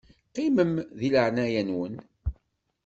[0.29, 1.95] Qqimem di leɛnaya-nwen.